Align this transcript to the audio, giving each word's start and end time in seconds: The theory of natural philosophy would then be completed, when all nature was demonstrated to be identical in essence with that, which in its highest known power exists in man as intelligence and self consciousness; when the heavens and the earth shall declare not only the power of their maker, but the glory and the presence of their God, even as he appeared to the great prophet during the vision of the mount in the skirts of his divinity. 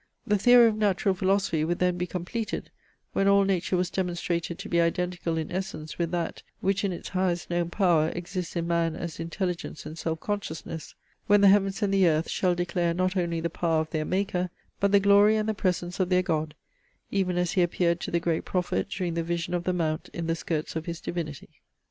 The 0.25 0.39
theory 0.39 0.67
of 0.67 0.75
natural 0.75 1.13
philosophy 1.13 1.63
would 1.63 1.77
then 1.77 1.95
be 1.95 2.07
completed, 2.07 2.71
when 3.13 3.27
all 3.27 3.43
nature 3.43 3.77
was 3.77 3.91
demonstrated 3.91 4.57
to 4.57 4.67
be 4.67 4.81
identical 4.81 5.37
in 5.37 5.51
essence 5.51 5.99
with 5.99 6.09
that, 6.09 6.41
which 6.59 6.83
in 6.83 6.91
its 6.91 7.09
highest 7.09 7.51
known 7.51 7.69
power 7.69 8.09
exists 8.15 8.55
in 8.55 8.65
man 8.65 8.95
as 8.95 9.19
intelligence 9.19 9.85
and 9.85 9.95
self 9.99 10.19
consciousness; 10.19 10.95
when 11.27 11.41
the 11.41 11.49
heavens 11.49 11.83
and 11.83 11.93
the 11.93 12.07
earth 12.07 12.31
shall 12.31 12.55
declare 12.55 12.95
not 12.95 13.15
only 13.15 13.39
the 13.41 13.51
power 13.51 13.79
of 13.81 13.91
their 13.91 14.03
maker, 14.05 14.49
but 14.79 14.91
the 14.91 14.99
glory 14.99 15.35
and 15.35 15.47
the 15.47 15.53
presence 15.53 15.99
of 15.99 16.09
their 16.09 16.23
God, 16.23 16.55
even 17.11 17.37
as 17.37 17.51
he 17.51 17.61
appeared 17.61 17.99
to 17.99 18.09
the 18.09 18.19
great 18.19 18.43
prophet 18.43 18.89
during 18.89 19.13
the 19.13 19.21
vision 19.21 19.53
of 19.53 19.65
the 19.65 19.71
mount 19.71 20.09
in 20.13 20.25
the 20.25 20.33
skirts 20.35 20.75
of 20.75 20.87
his 20.87 20.99
divinity. 20.99 21.61